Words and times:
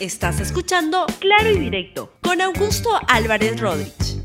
Estás 0.00 0.38
escuchando 0.38 1.06
Claro 1.18 1.50
y 1.50 1.58
Directo 1.58 2.12
con 2.22 2.40
Augusto 2.40 2.88
Álvarez 3.08 3.60
Rodríguez. 3.60 4.22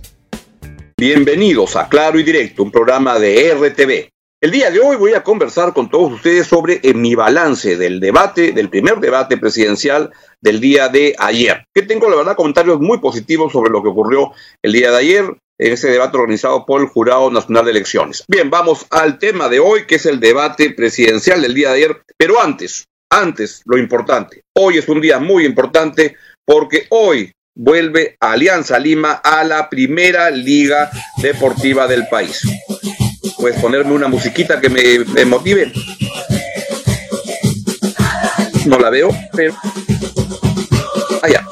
Bienvenidos 0.95 1.75
a 1.75 1.89
Claro 1.89 2.19
y 2.19 2.23
Directo, 2.23 2.61
un 2.61 2.69
programa 2.69 3.17
de 3.17 3.55
RTV. 3.55 4.11
El 4.39 4.51
día 4.51 4.69
de 4.69 4.79
hoy 4.79 4.97
voy 4.97 5.15
a 5.15 5.23
conversar 5.23 5.73
con 5.73 5.89
todos 5.89 6.13
ustedes 6.13 6.45
sobre 6.45 6.79
eh, 6.83 6.93
mi 6.93 7.15
balance 7.15 7.75
del 7.75 7.99
debate, 7.99 8.51
del 8.51 8.69
primer 8.69 8.99
debate 8.99 9.37
presidencial 9.37 10.11
del 10.41 10.59
día 10.59 10.89
de 10.89 11.15
ayer. 11.17 11.65
Que 11.73 11.81
tengo, 11.81 12.07
la 12.07 12.17
verdad, 12.17 12.35
comentarios 12.35 12.79
muy 12.79 12.99
positivos 12.99 13.51
sobre 13.51 13.71
lo 13.71 13.81
que 13.81 13.89
ocurrió 13.89 14.31
el 14.61 14.73
día 14.73 14.91
de 14.91 14.97
ayer 14.97 15.23
en 15.57 15.73
ese 15.73 15.89
debate 15.89 16.17
organizado 16.17 16.67
por 16.67 16.81
el 16.81 16.87
Jurado 16.87 17.31
Nacional 17.31 17.65
de 17.65 17.71
Elecciones. 17.71 18.25
Bien, 18.27 18.51
vamos 18.51 18.85
al 18.91 19.17
tema 19.17 19.49
de 19.49 19.59
hoy, 19.59 19.87
que 19.87 19.95
es 19.95 20.05
el 20.05 20.19
debate 20.19 20.69
presidencial 20.69 21.41
del 21.41 21.55
día 21.55 21.69
de 21.69 21.77
ayer. 21.77 22.01
Pero 22.15 22.39
antes, 22.39 22.85
antes, 23.13 23.61
lo 23.65 23.77
importante. 23.77 24.43
Hoy 24.53 24.77
es 24.77 24.87
un 24.87 24.99
día 24.99 25.19
muy 25.19 25.45
importante 25.45 26.15
porque 26.45 26.87
hoy 26.89 27.31
vuelve 27.55 28.17
Alianza 28.19 28.79
Lima 28.79 29.21
a 29.23 29.43
la 29.43 29.69
primera 29.69 30.31
liga 30.31 30.89
deportiva 31.17 31.87
del 31.87 32.07
país. 32.07 32.41
Puedes 33.37 33.59
ponerme 33.59 33.93
una 33.93 34.07
musiquita 34.07 34.59
que 34.59 34.69
me, 34.69 35.25
motive. 35.25 35.71
No 38.65 38.79
la 38.79 38.89
veo, 38.89 39.09
pero... 39.33 39.55
Allá. 41.21 41.45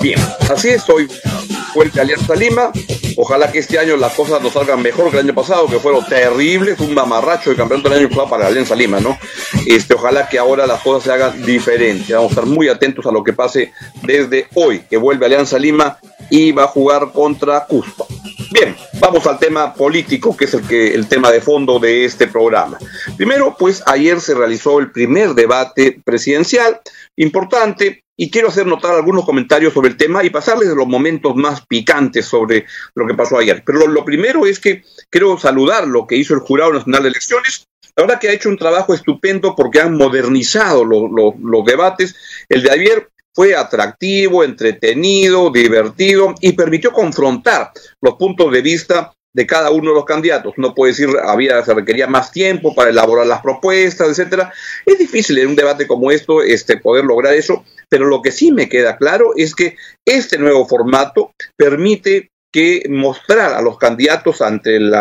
Bien, 0.00 0.18
así 0.50 0.70
es, 0.70 0.88
hoy 0.88 1.08
vuelve 1.74 2.00
Alianza 2.00 2.34
Lima 2.34 2.72
Ojalá 3.16 3.50
que 3.50 3.58
este 3.58 3.78
año 3.78 3.96
las 3.96 4.14
cosas 4.14 4.42
nos 4.42 4.52
salgan 4.52 4.82
mejor 4.82 5.10
que 5.10 5.18
el 5.18 5.26
año 5.26 5.34
pasado, 5.34 5.66
que 5.66 5.78
fueron 5.78 6.04
terribles, 6.06 6.80
un 6.80 6.94
mamarracho 6.94 7.50
de 7.50 7.56
campeonato 7.56 7.88
del 7.88 7.98
año 7.98 8.08
pasado 8.08 8.30
para 8.30 8.46
Alianza 8.46 8.74
Lima, 8.74 9.00
¿no? 9.00 9.18
Este, 9.66 9.94
ojalá 9.94 10.28
que 10.28 10.38
ahora 10.38 10.66
las 10.66 10.80
cosas 10.80 11.04
se 11.04 11.12
hagan 11.12 11.42
diferentes. 11.44 12.08
Vamos 12.08 12.30
a 12.30 12.34
estar 12.34 12.46
muy 12.46 12.68
atentos 12.68 13.06
a 13.06 13.12
lo 13.12 13.22
que 13.22 13.32
pase 13.32 13.72
desde 14.02 14.46
hoy, 14.54 14.80
que 14.88 14.96
vuelve 14.96 15.26
Alianza 15.26 15.58
Lima 15.58 15.98
y 16.30 16.52
va 16.52 16.64
a 16.64 16.68
jugar 16.68 17.12
contra 17.12 17.64
Cusco. 17.66 18.06
Bien, 18.50 18.76
vamos 19.00 19.26
al 19.26 19.38
tema 19.38 19.74
político, 19.74 20.36
que 20.36 20.44
es 20.46 20.54
el, 20.54 20.62
que, 20.66 20.94
el 20.94 21.06
tema 21.08 21.30
de 21.30 21.40
fondo 21.40 21.78
de 21.78 22.04
este 22.04 22.26
programa. 22.26 22.78
Primero, 23.16 23.56
pues 23.58 23.82
ayer 23.86 24.20
se 24.20 24.34
realizó 24.34 24.78
el 24.78 24.90
primer 24.90 25.34
debate 25.34 26.00
presidencial 26.04 26.80
importante 27.16 28.04
y 28.16 28.30
quiero 28.30 28.48
hacer 28.48 28.66
notar 28.66 28.94
algunos 28.94 29.24
comentarios 29.24 29.72
sobre 29.72 29.90
el 29.90 29.96
tema 29.96 30.22
y 30.22 30.30
pasarles 30.30 30.68
los 30.68 30.86
momentos 30.86 31.34
más 31.34 31.66
picantes 31.66 32.26
sobre 32.26 32.66
lo 32.94 33.06
que 33.06 33.14
pasó 33.14 33.38
ayer. 33.38 33.62
Pero 33.64 33.86
lo, 33.86 34.04
primero 34.04 34.46
es 34.46 34.60
que 34.60 34.82
quiero 35.10 35.38
saludar 35.38 35.86
lo 35.86 36.06
que 36.06 36.16
hizo 36.16 36.34
el 36.34 36.40
Jurado 36.40 36.72
Nacional 36.72 37.02
de 37.02 37.08
Elecciones. 37.08 37.66
La 37.96 38.04
verdad 38.04 38.20
que 38.20 38.28
ha 38.28 38.32
hecho 38.32 38.48
un 38.48 38.58
trabajo 38.58 38.94
estupendo 38.94 39.54
porque 39.54 39.80
han 39.80 39.96
modernizado 39.96 40.84
los 40.84 41.64
debates. 41.64 42.14
El 42.48 42.62
de 42.62 42.70
ayer 42.70 43.08
fue 43.34 43.54
atractivo, 43.54 44.44
entretenido, 44.44 45.50
divertido 45.50 46.34
y 46.40 46.52
permitió 46.52 46.92
confrontar 46.92 47.72
los 48.00 48.14
puntos 48.14 48.52
de 48.52 48.60
vista 48.60 49.12
de 49.34 49.46
cada 49.46 49.70
uno 49.70 49.90
de 49.90 49.96
los 49.96 50.04
candidatos. 50.04 50.54
No 50.56 50.74
puede 50.74 50.92
decir, 50.92 51.08
había, 51.24 51.64
se 51.64 51.74
requería 51.74 52.06
más 52.06 52.32
tiempo 52.32 52.74
para 52.74 52.90
elaborar 52.90 53.26
las 53.26 53.40
propuestas, 53.40 54.08
etcétera. 54.08 54.52
Es 54.84 54.98
difícil 54.98 55.38
en 55.38 55.48
un 55.48 55.56
debate 55.56 55.86
como 55.86 56.10
esto 56.10 56.42
este, 56.42 56.76
poder 56.76 57.04
lograr 57.04 57.34
eso, 57.34 57.64
pero 57.88 58.06
lo 58.06 58.22
que 58.22 58.32
sí 58.32 58.52
me 58.52 58.68
queda 58.68 58.96
claro 58.96 59.32
es 59.36 59.54
que 59.54 59.76
este 60.04 60.38
nuevo 60.38 60.66
formato 60.66 61.32
permite 61.56 62.31
que 62.52 62.84
mostrar 62.88 63.54
a 63.54 63.62
los 63.62 63.78
candidatos 63.78 64.42
ante 64.42 64.76
el, 64.76 64.92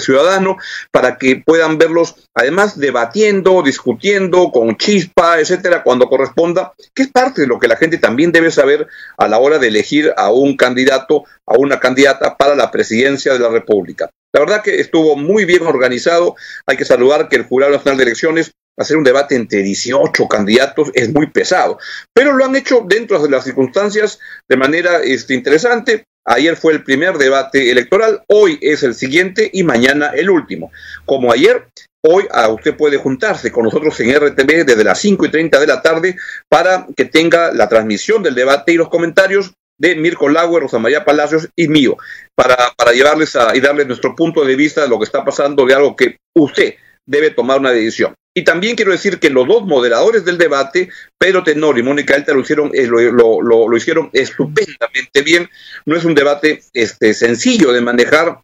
ciudadano 0.00 0.58
para 0.92 1.16
que 1.16 1.42
puedan 1.44 1.78
verlos, 1.78 2.14
además 2.34 2.78
debatiendo, 2.78 3.62
discutiendo 3.62 4.50
con 4.52 4.76
chispa, 4.76 5.40
etcétera, 5.40 5.82
cuando 5.82 6.08
corresponda, 6.08 6.74
que 6.94 7.02
es 7.04 7.08
parte 7.08 7.40
de 7.40 7.46
lo 7.46 7.58
que 7.58 7.68
la 7.68 7.76
gente 7.76 7.98
también 7.98 8.30
debe 8.30 8.50
saber 8.50 8.86
a 9.16 9.26
la 9.26 9.38
hora 9.38 9.58
de 9.58 9.68
elegir 9.68 10.12
a 10.16 10.30
un 10.30 10.56
candidato, 10.56 11.24
a 11.46 11.56
una 11.56 11.80
candidata 11.80 12.36
para 12.36 12.54
la 12.54 12.70
presidencia 12.70 13.32
de 13.32 13.38
la 13.38 13.48
República. 13.48 14.10
La 14.32 14.40
verdad 14.40 14.62
que 14.62 14.80
estuvo 14.80 15.16
muy 15.16 15.44
bien 15.44 15.62
organizado. 15.62 16.36
Hay 16.66 16.76
que 16.76 16.84
saludar 16.84 17.28
que 17.28 17.36
el 17.36 17.44
Jurado 17.44 17.72
Nacional 17.72 17.96
de 17.96 18.04
Elecciones 18.04 18.52
hacer 18.78 18.96
un 18.96 19.04
debate 19.04 19.34
entre 19.34 19.62
18 19.62 20.28
candidatos 20.28 20.90
es 20.94 21.12
muy 21.12 21.26
pesado, 21.30 21.78
pero 22.14 22.32
lo 22.32 22.44
han 22.44 22.56
hecho 22.56 22.84
dentro 22.86 23.20
de 23.20 23.28
las 23.28 23.44
circunstancias 23.44 24.20
de 24.48 24.56
manera 24.56 25.02
este, 25.02 25.34
interesante. 25.34 26.04
Ayer 26.24 26.56
fue 26.56 26.74
el 26.74 26.84
primer 26.84 27.16
debate 27.16 27.70
electoral, 27.70 28.22
hoy 28.28 28.58
es 28.60 28.82
el 28.82 28.94
siguiente 28.94 29.50
y 29.52 29.62
mañana 29.62 30.08
el 30.14 30.28
último. 30.28 30.70
Como 31.06 31.32
ayer, 31.32 31.68
hoy 32.02 32.26
ah, 32.30 32.48
usted 32.48 32.76
puede 32.76 32.98
juntarse 32.98 33.50
con 33.50 33.64
nosotros 33.64 33.98
en 34.00 34.14
RTV 34.14 34.66
desde 34.66 34.84
las 34.84 35.00
5 35.00 35.24
y 35.24 35.30
30 35.30 35.58
de 35.58 35.66
la 35.66 35.80
tarde 35.80 36.16
para 36.48 36.86
que 36.94 37.06
tenga 37.06 37.52
la 37.52 37.68
transmisión 37.68 38.22
del 38.22 38.34
debate 38.34 38.72
y 38.72 38.76
los 38.76 38.90
comentarios 38.90 39.54
de 39.78 39.96
Mirko 39.96 40.28
Lauer, 40.28 40.62
Rosa 40.62 40.78
María 40.78 41.04
Palacios 41.04 41.48
y 41.56 41.68
mío, 41.68 41.96
para, 42.34 42.56
para 42.76 42.92
llevarles 42.92 43.34
a, 43.36 43.56
y 43.56 43.60
darles 43.60 43.86
nuestro 43.86 44.14
punto 44.14 44.44
de 44.44 44.56
vista 44.56 44.82
de 44.82 44.88
lo 44.88 44.98
que 44.98 45.04
está 45.04 45.24
pasando, 45.24 45.64
de 45.64 45.74
algo 45.74 45.96
que 45.96 46.18
usted 46.34 46.74
debe 47.06 47.30
tomar 47.30 47.60
una 47.60 47.70
decisión. 47.70 48.14
Y 48.34 48.44
también 48.44 48.76
quiero 48.76 48.92
decir 48.92 49.18
que 49.18 49.30
los 49.30 49.48
dos 49.48 49.64
moderadores 49.64 50.24
del 50.24 50.38
debate, 50.38 50.90
Pedro 51.18 51.42
Tenor 51.42 51.78
y 51.78 51.82
Mónica 51.82 52.14
Alta, 52.14 52.34
lo 52.34 52.40
hicieron, 52.40 52.70
eh, 52.74 52.86
lo, 52.86 53.40
lo, 53.40 53.76
hicieron 53.76 54.10
estupendamente 54.12 55.22
bien. 55.22 55.48
No 55.86 55.96
es 55.96 56.04
un 56.04 56.14
debate 56.14 56.62
este, 56.72 57.14
sencillo 57.14 57.72
de 57.72 57.80
manejar, 57.80 58.42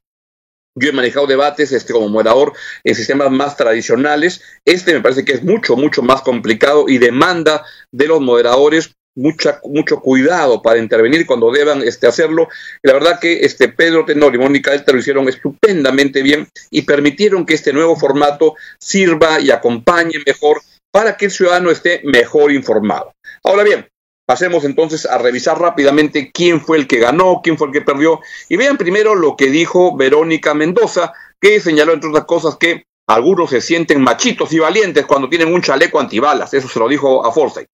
yo 0.74 0.88
he 0.88 0.92
manejado 0.92 1.28
debates 1.28 1.70
este, 1.70 1.92
como 1.92 2.08
moderador 2.08 2.54
en 2.82 2.94
sistemas 2.96 3.30
más 3.30 3.56
tradicionales. 3.56 4.42
Este 4.64 4.92
me 4.92 5.00
parece 5.00 5.24
que 5.24 5.32
es 5.32 5.44
mucho, 5.44 5.76
mucho 5.76 6.02
más 6.02 6.22
complicado 6.22 6.86
y 6.88 6.98
demanda 6.98 7.64
de 7.92 8.08
los 8.08 8.20
moderadores 8.20 8.96
mucha, 9.14 9.60
mucho 9.64 10.00
cuidado 10.00 10.62
para 10.62 10.78
intervenir 10.78 11.26
cuando 11.26 11.50
deban 11.50 11.82
este, 11.82 12.06
hacerlo. 12.06 12.48
la 12.82 12.92
verdad 12.92 13.20
que 13.20 13.44
este 13.44 13.68
Pedro 13.68 14.04
Tenor 14.04 14.34
y 14.34 14.38
Mónica 14.38 14.70
Delta 14.70 14.92
lo 14.92 14.98
hicieron 14.98 15.28
estupendamente 15.28 16.22
bien 16.22 16.48
y 16.70 16.82
permitieron 16.82 17.46
que 17.46 17.54
este 17.54 17.72
nuevo 17.72 17.96
formato 17.96 18.54
sirva 18.78 19.40
y 19.40 19.50
acompañe 19.50 20.18
mejor 20.26 20.60
para 20.90 21.16
que 21.16 21.26
el 21.26 21.30
ciudadano 21.30 21.70
esté 21.70 22.02
mejor 22.04 22.52
informado. 22.52 23.12
Ahora 23.42 23.64
bien, 23.64 23.88
pasemos 24.26 24.64
entonces 24.64 25.06
a 25.06 25.18
revisar 25.18 25.60
rápidamente 25.60 26.30
quién 26.32 26.60
fue 26.60 26.78
el 26.78 26.86
que 26.86 26.98
ganó, 26.98 27.40
quién 27.42 27.58
fue 27.58 27.68
el 27.68 27.72
que 27.72 27.82
perdió. 27.82 28.20
Y 28.48 28.56
vean 28.56 28.76
primero 28.76 29.14
lo 29.14 29.36
que 29.36 29.50
dijo 29.50 29.96
Verónica 29.96 30.54
Mendoza, 30.54 31.12
que 31.40 31.60
señaló, 31.60 31.92
entre 31.92 32.10
otras 32.10 32.26
cosas, 32.26 32.56
que 32.56 32.84
algunos 33.06 33.50
se 33.50 33.60
sienten 33.60 34.00
machitos 34.00 34.52
y 34.52 34.58
valientes 34.58 35.04
cuando 35.04 35.28
tienen 35.28 35.52
un 35.52 35.62
chaleco 35.62 36.00
antibalas. 36.00 36.54
Eso 36.54 36.68
se 36.68 36.78
lo 36.78 36.88
dijo 36.88 37.26
a 37.26 37.32
Forsyth. 37.32 37.66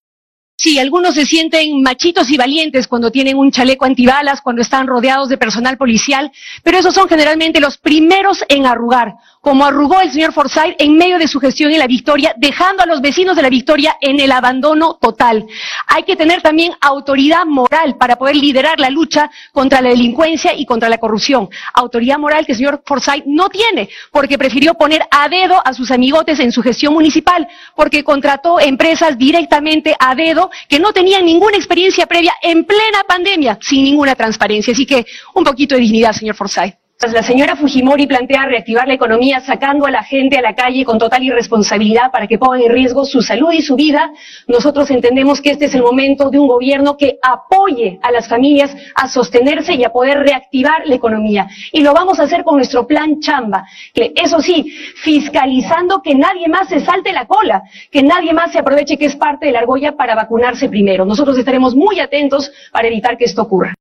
Sí, 0.60 0.78
algunos 0.78 1.15
se 1.15 1.25
sienten 1.25 1.81
machitos 1.81 2.28
y 2.28 2.37
valientes 2.37 2.87
cuando 2.87 3.10
tienen 3.10 3.38
un 3.38 3.50
chaleco 3.50 3.87
antibalas, 3.87 4.43
cuando 4.43 4.60
están 4.60 4.87
rodeados 4.87 5.31
de 5.31 5.38
personal 5.38 5.78
policial, 5.78 6.31
pero 6.62 6.76
esos 6.76 6.94
son 6.94 7.09
generalmente 7.09 7.60
los 7.60 7.78
primeros 7.78 8.44
en 8.47 8.66
arrugar, 8.66 9.15
como 9.41 9.65
arrugó 9.65 10.03
el 10.03 10.12
señor 10.12 10.34
Forsyth 10.34 10.75
en 10.78 10.98
medio 10.98 11.19
de 11.19 11.28
su 11.28 11.41
gestión 11.41 11.72
en 11.72 11.78
la 11.78 11.87
victoria, 11.87 12.34
dejando 12.37 12.82
a 12.82 12.87
los 12.87 13.00
vecinos 13.00 13.37
de 13.37 13.43
la 13.43 13.48
victoria 13.48 13.97
en 14.03 14.21
el 14.21 14.31
abandono 14.31 14.98
total. 15.00 15.47
Hay 15.87 16.03
que 16.03 16.15
tener 16.15 16.43
también 16.43 16.75
autoridad 16.82 17.47
moral 17.47 17.97
para 17.97 18.16
poder 18.16 18.37
liderar 18.37 18.78
la 18.78 18.91
lucha 18.91 19.31
contra 19.53 19.81
la 19.81 19.88
delincuencia 19.88 20.53
y 20.54 20.66
contra 20.66 20.91
la 20.91 20.98
corrupción. 20.98 21.48
Autoridad 21.72 22.19
moral 22.19 22.44
que 22.44 22.53
el 22.53 22.59
señor 22.59 22.82
Forsyth 22.84 23.25
no 23.25 23.48
tiene, 23.48 23.88
porque 24.12 24.37
prefirió 24.37 24.75
poner 24.75 25.06
a 25.10 25.27
dedo 25.31 25.59
a 25.65 25.72
sus 25.72 25.91
amigotes 25.91 26.38
en 26.38 26.53
su 26.53 26.60
gestión 26.60 26.92
municipal, 26.92 27.48
porque 27.75 28.04
contrató 28.04 28.60
empresas 28.60 29.16
directamente 29.16 29.97
a 29.98 30.15
dedo 30.15 30.50
que 30.69 30.78
no 30.78 30.93
tenían 30.93 31.25
ninguna 31.25 31.56
experiencia 31.56 32.06
previa 32.06 32.34
en 32.43 32.65
plena 32.65 33.05
pandemia, 33.06 33.59
sin 33.61 33.84
ninguna 33.84 34.15
transparencia. 34.15 34.72
Así 34.72 34.87
que 34.87 35.06
un 35.34 35.44
poquito 35.44 35.75
de 35.75 35.83
dignidad, 35.83 36.12
señor 36.12 36.37
Forsyth. 36.37 36.80
La 37.00 37.22
señora 37.22 37.56
Fujimori 37.56 38.06
plantea 38.06 38.44
reactivar 38.44 38.87
la 38.87 38.93
economía 38.93 39.41
sacando 39.41 39.87
a 39.87 39.91
la 39.91 40.03
gente 40.03 40.37
a 40.37 40.43
la 40.43 40.55
calle 40.55 40.84
con 40.84 40.99
total 40.99 41.25
irresponsabilidad 41.25 42.11
para 42.11 42.27
que 42.27 42.37
pongan 42.37 42.61
en 42.61 42.71
riesgo 42.71 43.07
su 43.07 43.22
salud 43.22 43.53
y 43.53 43.63
su 43.63 43.75
vida. 43.75 44.13
Nosotros 44.47 44.91
entendemos 44.91 45.41
que 45.41 45.53
este 45.53 45.65
es 45.65 45.75
el 45.75 45.83
momento 45.83 46.28
de 46.28 46.39
un 46.39 46.47
gobierno 46.47 46.98
que 46.98 47.19
apoye 47.22 47.98
a 48.03 48.10
las 48.13 48.28
familias 48.28 48.77
a 48.95 49.09
sostenerse 49.09 49.75
y 49.75 49.83
a 49.83 49.91
poder 49.91 50.19
reactivar 50.19 50.86
la 50.86 50.95
economía. 50.95 51.48
Y 51.72 51.80
lo 51.80 51.95
vamos 51.95 52.21
a 52.21 52.25
hacer 52.25 52.45
con 52.45 52.57
nuestro 52.57 52.86
plan 52.86 53.19
Chamba, 53.19 53.66
que 53.95 54.13
eso 54.15 54.42
sí, 54.42 54.71
fiscalizando 54.97 56.03
que 56.03 56.15
nadie 56.15 56.48
más 56.48 56.69
se 56.69 56.84
salte 56.84 57.13
la 57.13 57.27
cola, 57.27 57.63
que 57.91 58.03
nadie 58.03 58.34
más 58.34 58.53
se 58.53 58.59
aproveche 58.59 58.98
que 58.98 59.07
es 59.07 59.16
parte 59.16 59.47
de 59.47 59.53
la 59.53 59.60
argolla 59.60 59.97
para 59.97 60.15
vacunarse 60.15 60.69
primero. 60.69 61.07
Nosotros 61.07 61.39
estaremos 61.39 61.75
muy 61.75 61.98
atentos 61.98 62.53
para 62.71 62.89
evitar 62.89 63.16
que 63.16 63.25
esto 63.25 63.41
ocurra. 63.41 63.75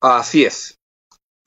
Así 0.00 0.44
es. 0.44 0.77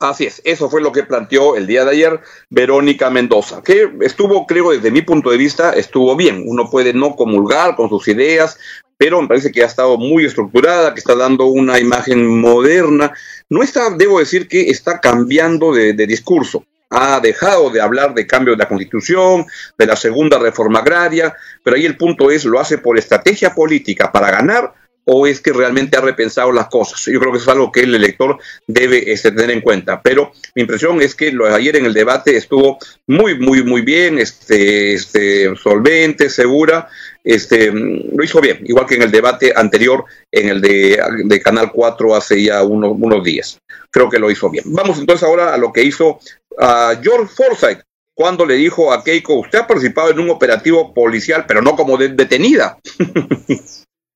Así 0.02 0.26
es, 0.26 0.42
eso 0.46 0.68
fue 0.68 0.82
lo 0.82 0.92
que 0.92 1.04
planteó 1.04 1.56
el 1.56 1.68
día 1.68 1.86
de 1.86 1.92
ayer 1.92 2.20
Verónica 2.50 3.12
Mendoza, 3.12 3.62
que 3.64 3.88
estuvo, 4.02 4.48
creo, 4.48 4.72
desde 4.72 4.90
mi 4.90 5.04
punto 5.04 5.30
de 5.30 5.38
vista, 5.38 5.74
estuvo 5.74 6.16
bien. 6.16 6.44
Uno 6.48 6.72
puede 6.72 6.92
no 6.92 7.16
comulgar 7.16 7.76
con 7.76 7.88
sus 7.88 8.08
ideas, 8.08 8.58
pero 8.98 9.22
me 9.22 9.28
parece 9.28 9.52
que 9.52 9.62
ha 9.62 9.68
estado 9.68 10.00
muy 10.00 10.26
estructurada, 10.26 10.96
que 10.96 11.00
está 11.00 11.14
dando 11.14 11.46
una 11.46 11.80
imagen 11.80 12.42
moderna. 12.42 13.14
No 13.48 13.62
está, 13.62 13.92
debo 13.92 14.18
decir 14.18 14.48
que 14.48 14.72
está 14.72 15.00
cambiando 15.00 15.72
de, 15.72 15.94
discurso. 15.94 16.66
ha 16.90 17.20
dejado 17.20 17.70
de 17.70 17.80
hablar 17.80 18.16
de 18.16 18.26
cambio 18.26 18.54
de 18.54 18.58
la 18.58 18.68
constitución, 18.68 19.46
de 19.78 19.86
la 19.86 19.96
segunda 19.96 20.40
reforma 20.40 20.80
agraria, 20.80 21.36
pero 21.62 21.76
ahí 21.76 21.86
el 21.86 21.96
punto 21.96 22.32
es, 22.32 22.44
¿lo 22.44 22.60
hace 22.60 22.80
por 22.80 22.98
estrategia 22.98 23.54
política 23.54 24.12
para 24.12 24.32
ganar 24.32 24.74
o 25.06 25.28
es 25.28 25.42
que 25.42 25.54
realmente 25.54 25.98
ha 25.98 26.02
repensado 26.02 26.52
las 26.52 26.68
cosas. 26.68 27.04
Yo 27.06 27.20
creo 27.20 27.32
que 27.32 27.38
eso 27.38 27.50
es 27.50 27.56
algo 27.56 27.72
que 27.72 27.82
el 27.82 27.96
elector 27.96 28.38
debe 28.68 29.12
este, 29.12 29.32
tener 29.32 29.52
en 29.52 29.62
cuenta. 29.62 30.02
Pero 30.02 30.32
mi 30.56 30.62
impresión 30.64 31.02
es 31.02 31.16
que 31.16 31.32
lo 31.32 31.48
de 31.48 31.56
ayer 31.56 31.76
en 31.76 31.86
el 31.86 31.94
debate 31.94 32.38
estuvo 32.38 32.78
muy, 33.08 33.38
muy, 33.40 33.64
muy 33.64 33.82
bien, 33.82 34.20
este, 34.20 34.94
este, 34.94 35.56
solvente, 35.56 36.30
segura. 36.30 36.88
Este, 37.24 37.72
lo 37.72 38.24
hizo 38.24 38.42
bien, 38.42 38.60
igual 38.64 38.86
que 38.86 38.96
en 38.96 39.04
el 39.04 39.12
debate 39.12 39.54
anterior, 39.56 40.06
en 40.32 40.50
el 40.50 40.62
de, 40.62 41.42
Canal 41.44 41.72
4 41.72 42.16
hace 42.16 42.44
ya 42.44 42.64
unos, 42.64 42.94
unos 42.98 43.24
días. 43.24 43.60
Creo 43.90 44.10
que 44.10 44.20
lo 44.20 44.32
hizo 44.32 44.50
bien. 44.50 44.66
Vamos 44.68 45.00
entonces 45.00 45.28
ahora 45.28 45.54
a 45.54 45.58
lo 45.58 45.72
que 45.72 45.84
hizo 45.84 46.20
a 46.58 47.00
George 47.02 47.34
Forsyth 47.36 47.82
cuando 48.14 48.46
le 48.46 48.56
dijo 48.56 48.94
a 48.94 49.04
Keiko, 49.04 49.36
usted 49.36 49.60
ha 49.60 49.68
participado 49.68 50.12
en 50.12 50.20
un 50.20 50.30
operativo 50.30 50.94
policial, 50.94 51.46
pero 51.48 51.62
no 51.62 51.76
como 51.76 51.98
detenida. 51.98 52.78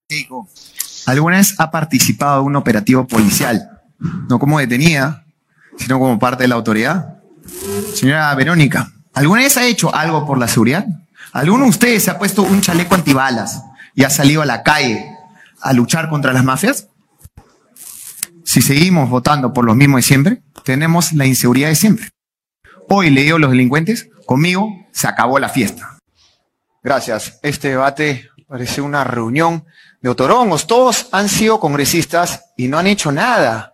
Keiko, 0.08 0.48
¿Alguna 1.06 1.38
vez 1.38 1.56
ha 1.60 1.72
participado 1.72 2.42
en 2.42 2.48
un 2.48 2.56
operativo 2.56 3.06
policial? 3.06 3.82
No 4.00 4.40
como 4.40 4.60
detenida, 4.60 5.26
sino 5.78 6.00
como 6.00 6.18
parte 6.20 6.44
de 6.44 6.48
la 6.48 6.56
autoridad. 6.56 7.20
Señora 7.94 8.34
Verónica, 8.36 8.92
¿alguna 9.14 9.42
vez 9.42 9.58
ha 9.58 9.66
hecho 9.66 9.94
algo 9.94 10.26
por 10.26 10.38
la 10.38 10.48
seguridad? 10.48 10.86
¿Alguno 11.32 11.66
de 11.66 11.70
ustedes 11.70 12.04
se 12.04 12.12
ha 12.12 12.18
puesto 12.18 12.44
un 12.44 12.62
chaleco 12.62 12.96
antibalas 12.96 13.62
y 13.94 14.04
ha 14.04 14.10
salido 14.10 14.42
a 14.42 14.46
la 14.46 14.64
calle 14.64 15.06
a 15.62 15.74
luchar 15.74 16.10
contra 16.10 16.34
las 16.34 16.44
mafias? 16.44 16.88
Si 18.44 18.62
seguimos 18.62 19.10
votando 19.10 19.54
por 19.54 19.66
los 19.66 19.76
mismos 19.76 20.00
de 20.00 20.04
siempre, 20.04 20.42
tenemos 20.64 21.14
la 21.14 21.26
inseguridad 21.26 21.70
de 21.70 21.76
siempre. 21.76 22.10
Hoy 22.90 23.10
le 23.10 23.24
digo 23.24 23.38
a 23.38 23.40
los 23.40 23.52
delincuentes, 23.52 24.10
conmigo 24.26 24.70
se 24.92 25.08
acabó 25.08 25.40
la 25.40 25.50
fiesta. 25.50 25.98
Gracias. 26.84 27.40
Este 27.42 27.70
debate 27.70 28.30
parece 28.48 28.82
una 28.82 29.04
reunión 29.04 29.66
de 30.06 30.12
otorongos. 30.12 30.68
Todos 30.68 31.08
han 31.12 31.28
sido 31.28 31.60
congresistas 31.60 32.54
y 32.56 32.68
no 32.68 32.78
han 32.78 32.86
hecho 32.86 33.12
nada. 33.12 33.74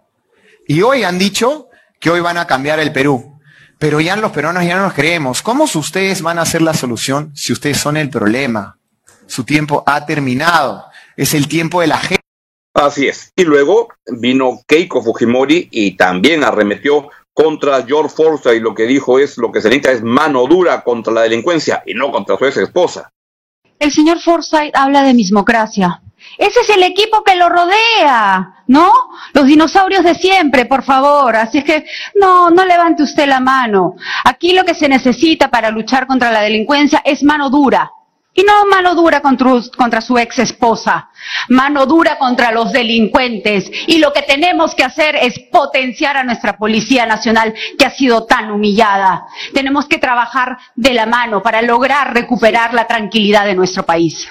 Y 0.66 0.82
hoy 0.82 1.04
han 1.04 1.20
dicho 1.20 1.68
que 2.00 2.10
hoy 2.10 2.22
van 2.22 2.38
a 2.38 2.48
cambiar 2.48 2.80
el 2.80 2.94
Perú. 2.94 3.38
Pero 3.78 4.00
ya 4.00 4.16
los 4.16 4.32
peruanos 4.32 4.64
ya 4.64 4.78
no 4.78 4.84
nos 4.84 4.94
creemos. 4.94 5.42
¿Cómo 5.42 5.66
ustedes 5.66 6.22
van 6.22 6.40
a 6.40 6.44
hacer 6.44 6.62
la 6.62 6.74
solución 6.74 7.34
si 7.36 7.52
ustedes 7.52 7.80
son 7.80 7.98
el 7.98 8.10
problema? 8.10 8.78
Su 9.28 9.44
tiempo 9.44 9.84
ha 9.86 10.06
terminado. 10.06 10.86
Es 11.18 11.34
el 11.34 11.50
tiempo 11.50 11.82
de 11.82 11.88
la 11.88 11.98
gente. 11.98 12.24
Así 12.76 13.10
es. 13.10 13.34
Y 13.36 13.44
luego 13.44 13.90
vino 14.08 14.62
Keiko 14.66 15.04
Fujimori 15.04 15.68
y 15.70 15.98
también 15.98 16.46
arremetió 16.46 17.10
contra 17.34 17.84
George 17.84 18.16
Forza 18.16 18.54
y 18.54 18.62
lo 18.62 18.74
que 18.74 18.84
dijo 18.84 19.20
es 19.20 19.38
lo 19.38 19.52
que 19.52 19.60
se 19.60 19.68
necesita 19.68 19.92
es 19.92 20.02
mano 20.02 20.48
dura 20.48 20.82
contra 20.82 21.12
la 21.12 21.24
delincuencia 21.24 21.84
y 21.86 21.94
no 21.94 22.10
contra 22.10 22.38
su 22.38 22.46
ex 22.46 22.56
esposa. 22.56 23.12
El 23.80 23.92
señor 23.92 24.22
Forsyth 24.22 24.74
habla 24.74 25.04
de 25.04 25.14
mismocracia. 25.14 26.02
Ese 26.38 26.60
es 26.62 26.70
el 26.70 26.84
equipo 26.84 27.24
que 27.24 27.36
lo 27.36 27.50
rodea, 27.50 28.64
¿no? 28.68 28.92
Los 29.34 29.46
dinosaurios 29.46 30.04
de 30.04 30.16
siempre, 30.16 30.66
por 30.66 30.84
favor. 30.84 31.36
Así 31.36 31.60
es 31.60 31.64
que 31.64 31.86
no, 32.20 32.50
no 32.50 32.66
levante 32.66 33.04
usted 33.04 33.28
la 33.28 33.40
mano. 33.40 33.96
Aquí 34.24 34.54
lo 34.54 34.64
que 34.64 34.74
se 34.74 34.88
necesita 34.88 35.50
para 35.50 35.72
luchar 35.72 36.08
contra 36.08 36.32
la 36.32 36.42
delincuencia 36.42 37.02
es 37.06 37.24
mano 37.24 37.50
dura. 37.50 37.92
Y 38.34 38.44
no 38.44 38.66
mano 38.66 38.96
dura 38.96 39.22
contra, 39.22 40.00
su 40.00 40.18
ex 40.18 40.40
esposa, 40.40 41.10
mano 41.50 41.86
dura 41.86 42.18
contra 42.18 42.52
los 42.54 42.72
delincuentes. 42.72 43.70
Y 43.88 43.98
lo 43.98 44.14
que 44.14 44.22
tenemos 44.22 44.74
que 44.74 44.86
hacer 44.86 45.18
es 45.18 45.38
potenciar 45.52 46.16
a 46.16 46.24
nuestra 46.24 46.58
Policía 46.58 47.06
Nacional 47.06 47.54
que 47.78 47.86
ha 47.86 47.90
sido 47.90 48.26
tan 48.26 48.50
humillada. 48.50 49.26
Tenemos 49.54 49.86
que 49.86 49.98
trabajar 49.98 50.58
de 50.76 50.94
la 50.94 51.06
mano 51.06 51.44
para 51.44 51.62
lograr 51.62 52.14
recuperar 52.14 52.74
la 52.74 52.88
tranquilidad 52.88 53.46
de 53.46 53.56
nuestro 53.56 53.84
país. 53.84 54.30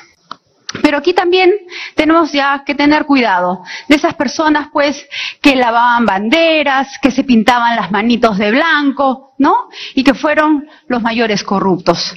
Pero 0.82 0.98
aquí 0.98 1.12
también 1.12 1.52
tenemos 1.94 2.32
ya 2.32 2.62
que 2.64 2.74
tener 2.74 3.06
cuidado 3.06 3.62
de 3.88 3.96
esas 3.96 4.14
personas, 4.14 4.68
pues, 4.72 5.06
que 5.42 5.56
lavaban 5.56 6.06
banderas, 6.06 6.98
que 7.00 7.10
se 7.10 7.24
pintaban 7.24 7.76
las 7.76 7.90
manitos 7.90 8.38
de 8.38 8.50
blanco, 8.50 9.34
¿no? 9.38 9.68
Y 9.94 10.04
que 10.04 10.14
fueron 10.14 10.68
los 10.86 11.02
mayores 11.02 11.42
corruptos 11.42 12.16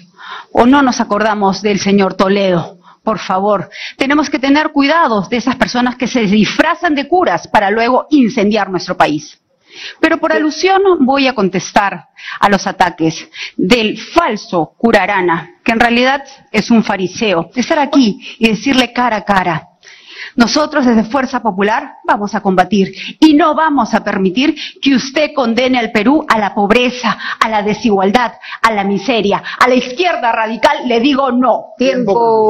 o 0.51 0.65
no 0.65 0.81
nos 0.81 0.99
acordamos 1.01 1.61
del 1.61 1.79
señor 1.79 2.13
Toledo. 2.13 2.79
Por 3.03 3.19
favor, 3.19 3.69
tenemos 3.97 4.29
que 4.29 4.39
tener 4.39 4.71
cuidado 4.71 5.27
de 5.29 5.37
esas 5.37 5.57
personas 5.57 5.97
que 5.97 6.07
se 6.07 6.21
disfrazan 6.21 6.95
de 6.95 7.07
curas 7.07 7.47
para 7.47 7.69
luego 7.69 8.07
incendiar 8.09 8.69
nuestro 8.69 8.95
país. 8.95 9.42
Pero 9.99 10.17
por 10.17 10.31
alusión 10.31 10.81
voy 10.99 11.27
a 11.27 11.35
contestar 11.35 12.09
a 12.39 12.49
los 12.49 12.67
ataques 12.67 13.29
del 13.57 13.97
falso 13.97 14.73
cura 14.77 15.03
Arana, 15.03 15.55
que 15.63 15.71
en 15.71 15.79
realidad 15.79 16.23
es 16.51 16.71
un 16.71 16.83
fariseo, 16.83 17.49
de 17.53 17.61
estar 17.61 17.79
aquí 17.79 18.19
y 18.39 18.49
decirle 18.49 18.93
cara 18.93 19.17
a 19.17 19.25
cara, 19.25 19.69
nosotros 20.35 20.85
desde 20.85 21.03
Fuerza 21.03 21.41
Popular 21.41 21.97
vamos 22.03 22.33
a 22.33 22.41
combatir 22.41 22.93
y 23.19 23.33
no 23.33 23.53
vamos 23.53 23.93
a 23.93 24.03
permitir 24.03 24.55
que 24.81 24.95
usted 24.95 25.31
condene 25.35 25.77
al 25.77 25.91
Perú 25.91 26.25
a 26.27 26.39
la 26.39 26.55
pobreza, 26.55 27.17
a 27.39 27.49
la 27.49 27.61
desigualdad, 27.61 28.33
a 28.61 28.71
la 28.71 28.83
miseria. 28.83 29.43
A 29.59 29.67
la 29.67 29.75
izquierda 29.75 30.31
radical 30.31 30.87
le 30.87 30.99
digo 30.99 31.31
no. 31.31 31.73
Tiempo. 31.77 32.49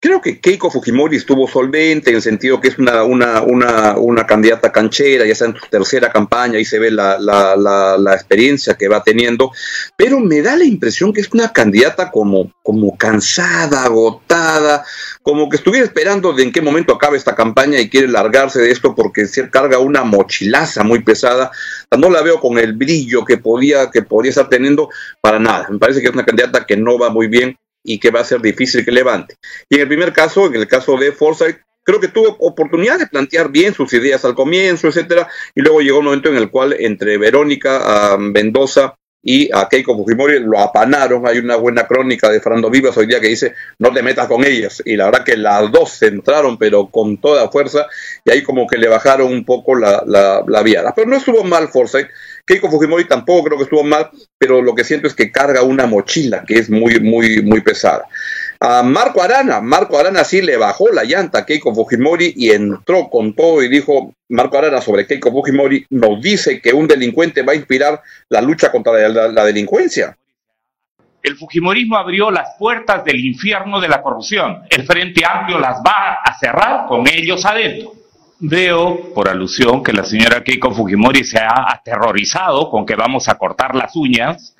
Creo 0.00 0.20
que 0.20 0.38
Keiko 0.40 0.70
Fujimori 0.70 1.16
estuvo 1.16 1.48
solvente 1.48 2.10
en 2.10 2.16
el 2.16 2.22
sentido 2.22 2.60
que 2.60 2.68
es 2.68 2.78
una, 2.78 3.02
una, 3.02 3.42
una, 3.42 3.98
una 3.98 4.24
candidata 4.26 4.70
canchera, 4.70 5.26
ya 5.26 5.32
está 5.32 5.46
en 5.46 5.56
su 5.56 5.66
tercera 5.68 6.12
campaña, 6.12 6.60
y 6.60 6.64
se 6.64 6.78
ve 6.78 6.92
la, 6.92 7.18
la, 7.18 7.56
la, 7.56 8.14
experiencia 8.14 8.74
que 8.74 8.86
va 8.86 9.02
teniendo, 9.02 9.50
pero 9.96 10.20
me 10.20 10.40
da 10.40 10.54
la 10.54 10.64
impresión 10.64 11.12
que 11.12 11.20
es 11.20 11.32
una 11.32 11.52
candidata 11.52 12.12
como, 12.12 12.52
como 12.62 12.96
cansada, 12.96 13.82
agotada, 13.82 14.84
como 15.24 15.48
que 15.48 15.56
estuviera 15.56 15.84
esperando 15.84 16.32
de 16.32 16.44
en 16.44 16.52
qué 16.52 16.62
momento 16.62 16.94
acabe 16.94 17.16
esta 17.16 17.34
campaña 17.34 17.80
y 17.80 17.90
quiere 17.90 18.06
largarse 18.06 18.60
de 18.60 18.70
esto 18.70 18.94
porque 18.94 19.26
se 19.26 19.50
carga 19.50 19.80
una 19.80 20.04
mochilaza 20.04 20.84
muy 20.84 21.02
pesada. 21.02 21.50
No 21.98 22.08
la 22.08 22.22
veo 22.22 22.38
con 22.38 22.56
el 22.58 22.74
brillo 22.74 23.24
que 23.24 23.38
podía, 23.38 23.90
que 23.90 24.02
podría 24.02 24.30
estar 24.30 24.48
teniendo 24.48 24.90
para 25.20 25.40
nada. 25.40 25.66
Me 25.68 25.78
parece 25.78 26.00
que 26.00 26.06
es 26.06 26.14
una 26.14 26.24
candidata 26.24 26.64
que 26.66 26.76
no 26.76 27.00
va 27.00 27.10
muy 27.10 27.26
bien 27.26 27.58
y 27.88 27.98
que 27.98 28.10
va 28.10 28.20
a 28.20 28.24
ser 28.24 28.40
difícil 28.40 28.84
que 28.84 28.92
levante. 28.92 29.36
Y 29.68 29.76
en 29.76 29.80
el 29.82 29.88
primer 29.88 30.12
caso, 30.12 30.46
en 30.46 30.56
el 30.56 30.68
caso 30.68 30.96
de 30.96 31.12
Forsyth, 31.12 31.58
creo 31.82 32.00
que 32.00 32.08
tuvo 32.08 32.36
oportunidad 32.40 32.98
de 32.98 33.06
plantear 33.06 33.50
bien 33.50 33.72
sus 33.72 33.92
ideas 33.94 34.22
al 34.26 34.34
comienzo, 34.34 34.88
etcétera, 34.88 35.26
y 35.54 35.62
luego 35.62 35.80
llegó 35.80 36.00
un 36.00 36.04
momento 36.04 36.28
en 36.28 36.36
el 36.36 36.50
cual 36.50 36.76
entre 36.78 37.16
Verónica 37.16 38.16
Mendoza 38.18 38.94
y 39.22 39.50
a 39.52 39.68
Keiko 39.68 39.96
Fujimori 39.96 40.40
lo 40.40 40.58
apanaron. 40.60 41.26
Hay 41.26 41.38
una 41.38 41.56
buena 41.56 41.86
crónica 41.86 42.28
de 42.30 42.40
Fernando 42.40 42.70
Vivas 42.70 42.96
hoy 42.96 43.06
día 43.06 43.20
que 43.20 43.28
dice, 43.28 43.54
no 43.78 43.92
te 43.92 44.02
metas 44.02 44.28
con 44.28 44.44
ellas. 44.44 44.82
Y 44.84 44.96
la 44.96 45.06
verdad 45.06 45.24
que 45.24 45.36
las 45.36 45.70
dos 45.72 45.90
se 45.90 46.06
entraron, 46.06 46.56
pero 46.56 46.86
con 46.88 47.18
toda 47.18 47.50
fuerza, 47.50 47.86
y 48.24 48.30
ahí 48.30 48.42
como 48.42 48.66
que 48.66 48.78
le 48.78 48.88
bajaron 48.88 49.32
un 49.32 49.44
poco 49.44 49.74
la, 49.74 50.02
la, 50.06 50.44
la 50.46 50.62
viada. 50.62 50.92
Pero 50.94 51.08
no 51.08 51.16
estuvo 51.16 51.42
mal 51.42 51.68
Forsyth. 51.68 52.08
Keiko 52.48 52.70
Fujimori 52.70 53.04
tampoco 53.04 53.44
creo 53.44 53.58
que 53.58 53.64
estuvo 53.64 53.84
mal, 53.84 54.08
pero 54.38 54.62
lo 54.62 54.74
que 54.74 54.82
siento 54.82 55.06
es 55.06 55.14
que 55.14 55.30
carga 55.30 55.62
una 55.62 55.86
mochila 55.86 56.44
que 56.46 56.54
es 56.54 56.70
muy, 56.70 56.98
muy, 56.98 57.42
muy 57.42 57.60
pesada. 57.60 58.06
A 58.58 58.82
Marco 58.82 59.22
Arana, 59.22 59.60
Marco 59.60 59.98
Arana 59.98 60.24
sí 60.24 60.40
le 60.40 60.56
bajó 60.56 60.88
la 60.90 61.04
llanta 61.04 61.40
a 61.40 61.46
Keiko 61.46 61.74
Fujimori 61.74 62.32
y 62.34 62.50
entró 62.50 63.10
con 63.10 63.34
todo 63.34 63.62
y 63.62 63.68
dijo, 63.68 64.14
Marco 64.30 64.56
Arana 64.56 64.80
sobre 64.80 65.06
Keiko 65.06 65.30
Fujimori 65.30 65.84
nos 65.90 66.22
dice 66.22 66.62
que 66.62 66.72
un 66.72 66.88
delincuente 66.88 67.42
va 67.42 67.52
a 67.52 67.56
inspirar 67.56 68.00
la 68.30 68.40
lucha 68.40 68.72
contra 68.72 69.08
la 69.08 69.44
delincuencia. 69.44 70.16
El 71.22 71.36
Fujimorismo 71.36 71.98
abrió 71.98 72.30
las 72.30 72.56
puertas 72.58 73.04
del 73.04 73.22
infierno 73.22 73.78
de 73.78 73.88
la 73.88 74.00
corrupción. 74.00 74.62
El 74.70 74.86
Frente 74.86 75.22
Amplio 75.22 75.58
las 75.58 75.82
va 75.86 76.14
a 76.24 76.38
cerrar 76.38 76.86
con 76.86 77.06
ellos 77.06 77.44
adentro. 77.44 77.97
Veo, 78.40 79.12
por 79.14 79.28
alusión, 79.28 79.82
que 79.82 79.92
la 79.92 80.04
señora 80.04 80.44
Keiko 80.44 80.70
Fujimori 80.70 81.24
se 81.24 81.38
ha 81.38 81.72
aterrorizado 81.72 82.70
con 82.70 82.86
que 82.86 82.94
vamos 82.94 83.28
a 83.28 83.36
cortar 83.36 83.74
las 83.74 83.96
uñas 83.96 84.54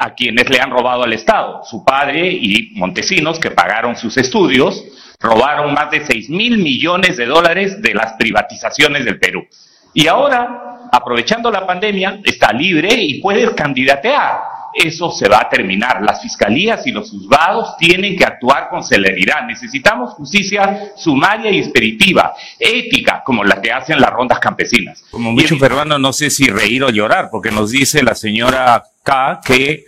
a 0.00 0.14
quienes 0.14 0.48
le 0.48 0.60
han 0.60 0.70
robado 0.70 1.02
al 1.02 1.12
Estado. 1.12 1.60
Su 1.64 1.84
padre 1.84 2.26
y 2.26 2.72
Montesinos, 2.76 3.38
que 3.38 3.50
pagaron 3.50 3.96
sus 3.96 4.16
estudios, 4.16 4.82
robaron 5.20 5.74
más 5.74 5.90
de 5.90 6.06
6 6.06 6.30
mil 6.30 6.56
millones 6.56 7.18
de 7.18 7.26
dólares 7.26 7.82
de 7.82 7.92
las 7.92 8.14
privatizaciones 8.14 9.04
del 9.04 9.18
Perú. 9.18 9.46
Y 9.92 10.06
ahora, 10.06 10.88
aprovechando 10.90 11.50
la 11.50 11.66
pandemia, 11.66 12.20
está 12.24 12.52
libre 12.52 12.94
y 12.94 13.20
puede 13.20 13.54
candidatear 13.54 14.57
eso 14.78 15.10
se 15.10 15.28
va 15.28 15.40
a 15.40 15.48
terminar. 15.48 16.02
Las 16.02 16.22
fiscalías 16.22 16.86
y 16.86 16.92
los 16.92 17.10
juzgados 17.10 17.76
tienen 17.76 18.16
que 18.16 18.24
actuar 18.24 18.68
con 18.68 18.84
celeridad. 18.84 19.46
Necesitamos 19.46 20.14
justicia 20.14 20.92
sumaria 20.96 21.50
y 21.50 21.58
expeditiva, 21.58 22.34
ética, 22.58 23.22
como 23.24 23.44
la 23.44 23.60
que 23.60 23.72
hacen 23.72 24.00
las 24.00 24.10
rondas 24.10 24.38
campesinas. 24.38 25.02
Como 25.10 25.32
mucho 25.32 25.58
peruano, 25.58 25.98
no 25.98 26.12
sé 26.12 26.30
si 26.30 26.46
reír 26.48 26.84
o 26.84 26.90
llorar, 26.90 27.28
porque 27.30 27.50
nos 27.50 27.70
dice 27.70 28.02
la 28.02 28.14
señora 28.14 28.84
K 29.02 29.40
que 29.44 29.84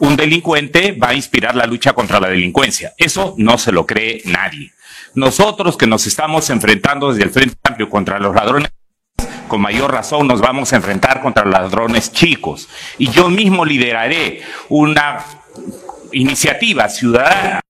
un 0.00 0.16
delincuente 0.16 0.92
va 0.92 1.10
a 1.10 1.14
inspirar 1.14 1.54
la 1.54 1.66
lucha 1.66 1.92
contra 1.92 2.18
la 2.18 2.28
delincuencia. 2.28 2.92
Eso 2.96 3.34
no 3.36 3.58
se 3.58 3.72
lo 3.72 3.86
cree 3.86 4.22
nadie. 4.24 4.72
Nosotros 5.14 5.76
que 5.76 5.86
nos 5.86 6.06
estamos 6.06 6.48
enfrentando 6.50 7.12
desde 7.12 7.24
el 7.24 7.30
Frente 7.30 7.56
Amplio 7.64 7.90
contra 7.90 8.18
los 8.18 8.34
ladrones 8.34 8.70
con 9.50 9.60
mayor 9.60 9.92
razón 9.92 10.28
nos 10.28 10.40
vamos 10.40 10.72
a 10.72 10.76
enfrentar 10.76 11.20
contra 11.20 11.44
ladrones 11.44 12.12
chicos. 12.12 12.68
Y 12.96 13.10
yo 13.10 13.28
mismo 13.28 13.64
lideraré 13.64 14.42
una 14.68 15.24
iniciativa 16.12 16.88
ciudadana 16.88 17.60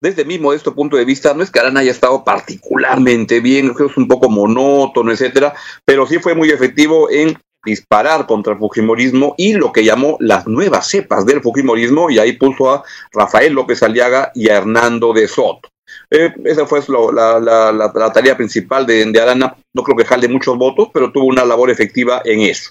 desde 0.00 0.24
mi 0.24 0.36
modesto 0.36 0.74
punto 0.74 0.96
de 0.96 1.04
vista, 1.04 1.32
no 1.32 1.44
es 1.44 1.50
que 1.52 1.60
Arana 1.60 1.78
haya 1.78 1.92
estado 1.92 2.24
particularmente 2.24 3.38
bien, 3.38 3.72
es 3.78 3.96
un 3.96 4.08
poco 4.08 4.28
monótono, 4.28 5.12
etcétera, 5.12 5.54
pero 5.84 6.08
sí 6.08 6.18
fue 6.18 6.34
muy 6.34 6.50
efectivo 6.50 7.08
en 7.08 7.38
disparar 7.64 8.26
contra 8.26 8.54
el 8.54 8.58
Fujimorismo 8.58 9.36
y 9.38 9.52
lo 9.52 9.70
que 9.70 9.84
llamó 9.84 10.16
las 10.18 10.48
nuevas 10.48 10.88
cepas 10.88 11.24
del 11.24 11.40
Fujimorismo, 11.40 12.10
y 12.10 12.18
ahí 12.18 12.32
puso 12.32 12.72
a 12.72 12.82
Rafael 13.12 13.52
López 13.52 13.80
Aliaga 13.84 14.32
y 14.34 14.48
a 14.48 14.56
Hernando 14.56 15.12
de 15.12 15.28
Soto. 15.28 15.71
Eh, 16.10 16.32
esa 16.44 16.66
fue 16.66 16.80
la, 17.12 18.12
tarea 18.12 18.36
principal 18.36 18.86
de, 18.86 19.04
de, 19.04 19.20
Arana. 19.20 19.56
No 19.72 19.82
creo 19.82 19.96
que 19.96 20.04
jale 20.04 20.28
muchos 20.28 20.56
votos, 20.56 20.88
pero 20.92 21.12
tuvo 21.12 21.26
una 21.26 21.44
labor 21.44 21.70
efectiva 21.70 22.22
en 22.24 22.40
eso. 22.40 22.70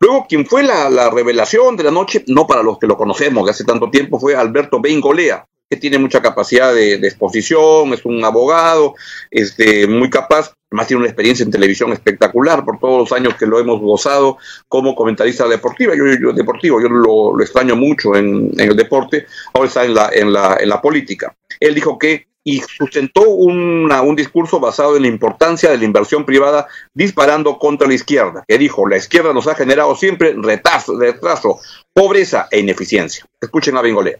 Luego, 0.00 0.26
quien 0.28 0.46
fue 0.46 0.62
la, 0.62 1.10
revelación 1.10 1.76
de 1.76 1.84
la 1.84 1.90
noche, 1.90 2.24
no 2.26 2.46
para 2.46 2.62
los 2.62 2.78
que 2.78 2.86
lo 2.86 2.96
conocemos 2.96 3.44
de 3.44 3.50
hace 3.50 3.64
tanto 3.64 3.90
tiempo, 3.90 4.18
fue 4.18 4.34
Alberto 4.34 4.80
Bengolea, 4.80 5.46
que 5.68 5.76
tiene 5.76 5.98
mucha 5.98 6.22
capacidad 6.22 6.74
de, 6.74 6.94
exposición, 6.94 7.92
es 7.92 8.04
un 8.04 8.24
abogado, 8.24 8.94
este, 9.30 9.86
muy 9.86 10.08
capaz, 10.08 10.54
además 10.70 10.86
tiene 10.86 11.00
una 11.00 11.08
experiencia 11.08 11.44
en 11.44 11.50
televisión 11.50 11.92
espectacular 11.92 12.64
por 12.64 12.78
todos 12.78 12.98
los 13.00 13.12
años 13.12 13.34
que 13.34 13.46
lo 13.46 13.58
hemos 13.58 13.80
gozado 13.80 14.38
como 14.68 14.94
comentarista 14.94 15.46
deportiva. 15.46 15.94
Yo, 15.94 16.32
deportivo, 16.32 16.80
yo 16.80 16.88
lo, 16.88 17.40
extraño 17.40 17.76
mucho 17.76 18.16
en, 18.16 18.50
el 18.58 18.76
deporte, 18.76 19.26
ahora 19.52 19.68
está 19.68 19.84
en 19.84 19.94
la, 19.94 20.10
en, 20.12 20.32
la, 20.32 20.56
en 20.58 20.68
la 20.68 20.80
política. 20.80 21.34
Él 21.60 21.74
dijo 21.74 21.98
que 21.98 22.27
y 22.48 22.62
sustentó 22.62 23.28
una, 23.28 24.00
un 24.00 24.16
discurso 24.16 24.58
basado 24.58 24.96
en 24.96 25.02
la 25.02 25.08
importancia 25.08 25.70
de 25.70 25.76
la 25.76 25.84
inversión 25.84 26.24
privada 26.24 26.66
disparando 26.94 27.58
contra 27.58 27.86
la 27.86 27.92
izquierda, 27.92 28.42
que 28.48 28.56
dijo, 28.56 28.88
la 28.88 28.96
izquierda 28.96 29.34
nos 29.34 29.46
ha 29.48 29.54
generado 29.54 29.94
siempre 29.94 30.34
retraso, 30.34 30.98
retraso 30.98 31.60
pobreza 31.92 32.48
e 32.50 32.60
ineficiencia. 32.60 33.26
Escuchen 33.38 33.76
a 33.76 33.82
Bengolea 33.82 34.18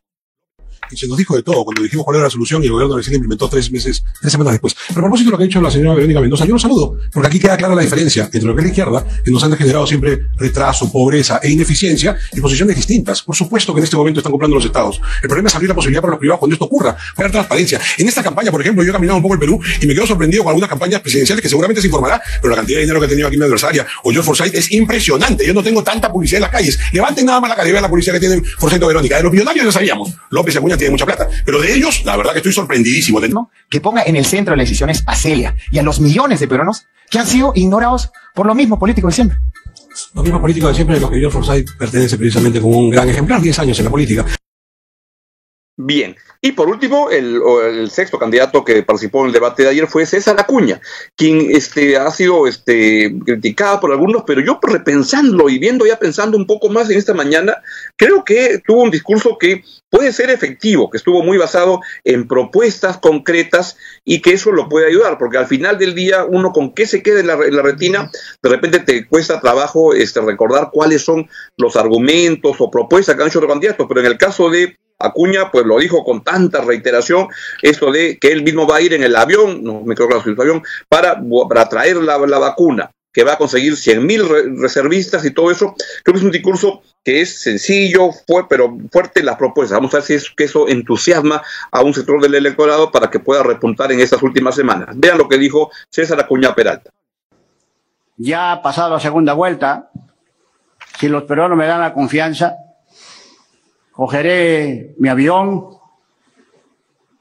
y 0.91 0.97
se 0.97 1.07
nos 1.07 1.17
dijo 1.17 1.37
de 1.37 1.43
todo 1.43 1.65
cuando 1.65 1.83
dijimos 1.83 2.05
cuál 2.05 2.17
era 2.17 2.25
la 2.25 2.31
solución 2.31 2.63
y 2.63 2.67
el 2.67 2.73
gobierno 2.73 2.97
recién 2.97 3.15
implementó 3.15 3.49
tres 3.49 3.71
meses, 3.71 4.03
tres 4.21 4.33
semanas 4.33 4.55
después. 4.55 4.75
Pero 4.89 5.01
a 5.01 5.03
propósito 5.05 5.29
de 5.29 5.33
lo 5.33 5.39
que 5.39 5.45
ha 5.45 5.47
dicho 5.47 5.61
la 5.61 5.71
señora 5.71 5.95
Verónica 5.95 6.21
Mendoza, 6.21 6.45
yo 6.45 6.53
lo 6.53 6.59
saludo, 6.59 6.99
porque 7.13 7.29
aquí 7.29 7.39
queda 7.39 7.57
clara 7.57 7.75
la 7.75 7.83
diferencia 7.83 8.25
entre 8.25 8.43
lo 8.43 8.55
que 8.55 8.61
es 8.61 8.65
la 8.65 8.71
izquierda, 8.71 9.07
que 9.25 9.31
nos 9.31 9.43
han 9.45 9.57
generado 9.57 9.87
siempre 9.87 10.27
retraso, 10.37 10.91
pobreza 10.91 11.41
e 11.43 11.51
ineficiencia, 11.51 12.17
y 12.33 12.41
posiciones 12.41 12.77
distintas. 12.77 13.23
Por 13.23 13.37
supuesto 13.37 13.73
que 13.75 13.81
en 13.81 13.85
este 13.85 13.97
momento 13.97 14.21
están 14.21 14.33
comprando 14.33 14.57
los 14.57 14.65
estados. 14.65 15.01
El 15.23 15.29
problema 15.29 15.49
es 15.49 15.55
abrir 15.55 15.69
la 15.69 15.75
posibilidad 15.75 16.01
para 16.01 16.13
los 16.13 16.19
privados 16.19 16.39
cuando 16.39 16.55
esto 16.55 16.65
ocurra, 16.65 16.97
para 17.15 17.31
transparencia. 17.31 17.81
En 17.99 18.09
esta 18.09 18.23
campaña, 18.23 18.51
por 18.51 18.61
ejemplo, 18.61 18.83
yo 18.83 18.91
he 18.91 18.93
caminado 18.93 19.17
un 19.17 19.23
poco 19.23 19.35
el 19.35 19.41
Perú 19.41 19.61
y 19.81 19.87
me 19.87 19.95
quedo 19.95 20.07
sorprendido 20.07 20.43
con 20.43 20.51
algunas 20.51 20.69
campañas 20.69 21.01
presidenciales 21.01 21.43
que 21.43 21.49
seguramente 21.49 21.81
se 21.81 21.89
informará, 21.89 22.21
pero 22.41 22.51
la 22.51 22.57
cantidad 22.57 22.79
de 22.79 22.83
dinero 22.83 23.01
que 23.01 23.07
ha 23.07 23.09
tenido 23.09 23.29
aquí 23.29 23.37
mi 23.37 23.45
adversaria 23.45 23.87
o 24.05 24.13
yo 24.13 24.23
Forsyth 24.23 24.55
es 24.55 24.73
impresionante. 24.73 25.47
Yo 25.47 25.55
no 25.55 25.63
tengo 25.63 25.83
tanta 25.83 26.11
publicidad 26.11 26.39
en 26.39 26.43
las 26.43 26.51
calles. 26.51 26.79
Levanten 26.93 27.27
nada 27.27 27.41
más 27.41 27.51
la 27.51 27.57
calidad 27.57 27.77
de 27.77 27.83
la 27.83 27.89
publicidad 27.89 28.15
que 28.15 28.21
tienen 28.21 28.45
Forsyth 28.45 28.83
o 28.83 28.87
Verónica. 28.87 29.17
De 29.17 29.23
los 29.23 29.33
millonarios 29.33 29.67
ya 29.67 29.73
sabíamos. 29.73 30.13
López 30.31 30.57
Acuña 30.57 30.77
tiene 30.79 30.93
mucha 30.93 31.07
plata, 31.07 31.29
pero 31.45 31.61
de 31.61 31.75
ellos, 31.75 32.05
la 32.05 32.17
verdad 32.17 32.33
que 32.33 32.39
estoy 32.39 32.53
sorprendidísimo. 32.53 33.21
De... 33.21 33.29
¿no? 33.29 33.51
Que 33.69 33.81
ponga 33.81 34.03
en 34.05 34.17
el 34.17 34.25
centro 34.25 34.53
de 34.53 34.59
las 34.59 34.69
decisiones 34.69 35.03
a 35.07 35.15
Celia 35.15 35.55
y 35.71 35.79
a 35.79 35.83
los 35.83 36.01
millones 36.01 36.41
de 36.41 36.49
peruanos 36.49 36.87
que 37.11 37.19
han 37.19 37.27
sido 37.27 37.53
ignorados 37.55 38.11
por 38.35 38.47
los 38.47 38.57
mismos 38.57 38.79
políticos 38.79 39.13
de 39.13 39.15
siempre. 39.15 39.39
Los 40.15 40.25
mismos 40.25 40.41
políticos 40.41 40.71
de 40.71 40.75
siempre, 40.75 41.01
los 41.01 41.11
que 41.11 41.19
George 41.19 41.39
Forsyth 41.39 41.77
pertenece 41.77 42.17
precisamente 42.17 42.61
como 42.61 42.79
un 42.79 42.91
gran 42.91 43.09
ejemplar, 43.09 43.41
10 43.41 43.59
años 43.59 43.79
en 43.79 43.85
la 43.85 43.91
política. 43.91 44.25
Bien. 45.81 46.17
Y 46.41 46.53
por 46.53 46.69
último, 46.69 47.09
el, 47.09 47.89
sexto 47.89 48.19
candidato 48.19 48.65
que 48.65 48.83
participó 48.83 49.21
en 49.21 49.27
el 49.27 49.33
debate 49.33 49.63
de 49.63 49.69
ayer 49.69 49.87
fue 49.87 50.07
César 50.07 50.35
Acuña, 50.41 50.81
quien 51.15 51.53
este, 51.53 51.97
ha 51.97 52.11
sido 52.11 52.49
este, 52.49 53.15
criticado 53.25 53.79
por 53.79 53.93
algunos, 53.93 54.25
pero 54.27 54.41
yo 54.41 54.59
repensando 54.61 55.49
y 55.49 55.61
viendo 55.61 55.87
ya 55.87 55.97
pensando 55.97 56.37
un 56.37 56.49
poco 56.49 56.69
más 56.69 56.91
en 56.91 56.99
esta 56.99 57.15
mañana, 57.15 57.63
creo 57.95 58.25
que 58.25 58.61
tuvo 58.67 58.83
un 58.83 58.91
discurso 58.91 59.39
que 59.39 59.63
puede 59.89 60.13
ser 60.13 60.31
efectivo, 60.31 60.91
que 60.91 60.97
estuvo 60.97 61.23
muy 61.23 61.39
basado 61.39 61.81
en 62.03 62.27
propuestas 62.27 62.99
concretas 62.99 63.77
y 64.05 64.21
que 64.21 64.33
eso 64.33 64.51
lo 64.51 64.69
puede 64.69 64.89
ayudar, 64.89 65.17
porque 65.17 65.39
al 65.39 65.47
final 65.47 65.79
del 65.79 65.95
día 65.95 66.25
uno 66.25 66.53
con 66.53 66.75
qué 66.75 66.87
se 66.87 67.05
queda 67.05 67.21
en 67.21 67.29
la, 67.29 67.63
retina, 67.63 68.11
de 68.43 68.49
repente 68.51 68.81
te 68.81 69.07
cuesta 69.07 69.41
trabajo 69.41 69.95
este, 69.95 70.21
recordar 70.23 70.71
cuáles 70.73 71.05
son 71.05 71.29
los 71.57 71.77
argumentos 71.77 72.57
o 72.59 72.69
propuestas 72.69 73.15
que 73.15 73.23
han 73.23 73.29
hecho 73.29 73.41
los 73.41 73.51
candidatos, 73.51 73.87
pero 73.89 74.01
en 74.01 74.07
el 74.07 74.19
caso 74.19 74.51
de 74.51 74.77
Acuña 74.99 75.51
pues 75.51 75.65
lo 75.65 75.79
dijo 75.79 76.05
con 76.05 76.25
tanta 76.25 76.61
reiteración, 76.61 77.29
esto 77.63 77.93
de 77.93 78.19
que 78.19 78.33
él 78.33 78.43
mismo 78.43 78.67
va 78.67 78.77
a 78.77 78.81
ir 78.81 78.95
en 78.95 79.03
el 79.03 79.15
avión, 79.15 79.63
no 79.63 79.83
me 79.83 79.95
creo 79.95 80.09
que 80.09 80.31
el 80.31 80.41
avión, 80.41 80.63
para, 80.89 81.21
para 81.49 81.69
traer 81.69 81.97
la, 81.99 82.17
vacuna, 82.17 82.91
que 83.13 83.23
va 83.23 83.35
a 83.35 83.39
conseguir 83.39 83.77
100 83.77 84.05
mil 84.05 84.29
reservistas 84.61 85.25
y 85.25 85.31
todo 85.31 85.51
eso. 85.51 85.75
Creo 86.03 86.15
que 86.15 86.19
es 86.19 86.25
un 86.25 86.33
discurso 86.33 86.83
que 87.05 87.21
es 87.21 87.41
sencillo, 87.41 88.11
fue, 88.27 88.49
pero 88.49 88.77
fuerte 88.91 89.23
las 89.23 89.37
propuestas. 89.37 89.79
Vamos 89.79 89.95
a 89.95 89.99
ver 89.99 90.07
si 90.07 90.15
es 90.15 90.31
que 90.31 90.45
eso 90.45 90.69
entusiasma 90.69 91.43
a 91.71 91.83
un 91.83 91.95
sector 91.95 92.21
del 92.21 92.35
electorado 92.35 92.91
para 92.91 93.09
que 93.09 93.21
pueda 93.21 93.43
repuntar 93.43 93.93
en 93.93 94.01
estas 94.01 94.23
últimas 94.23 94.55
semanas. 94.55 94.89
Vean 94.95 95.17
lo 95.17 95.29
que 95.29 95.39
dijo 95.39 95.71
César 95.91 96.21
Acuña 96.21 96.55
Peralta. 96.55 96.91
Ya 98.17 98.51
ha 98.51 98.63
pasado 98.63 98.95
la 98.95 99.01
segunda 99.01 99.33
vuelta, 99.33 99.91
si 100.99 101.09
los 101.09 101.23
peruanos 101.23 101.57
me 101.57 101.67
dan 101.67 101.81
la 101.81 101.95
confianza, 101.95 102.57
cogeré 103.99 104.95
mi 104.99 105.09
avión, 105.09 105.71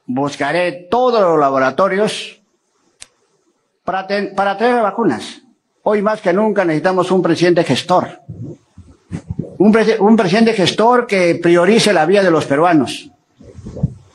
buscaré 0.06 0.88
todos 0.92 1.20
los 1.22 1.40
laboratorios 1.40 2.40
para, 3.84 4.06
para 4.36 4.56
traer 4.60 4.84
vacunas. 4.84 5.42
Hoy 5.82 6.04
más 6.04 6.22
que 6.22 6.32
nunca 6.34 6.64
necesitamos 6.64 7.10
un 7.10 7.24
presidente 7.24 7.64
gestor. 7.64 8.22
Un, 9.58 9.76
un 10.02 10.16
presidente 10.16 10.54
gestor 10.54 11.08
que 11.08 11.40
priorice 11.42 11.94
la 11.94 12.06
vida 12.06 12.22
de 12.22 12.30
los 12.30 12.46
peruanos. 12.46 13.10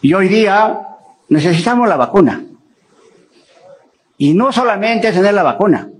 Y 0.00 0.14
hoy 0.14 0.28
día 0.28 0.86
necesitamos 1.30 1.88
la 1.88 1.96
vacuna. 1.96 2.44
Y 4.18 4.34
no 4.34 4.52
solamente 4.52 5.10
tener 5.10 5.34
la 5.34 5.42
vacuna, 5.42 5.90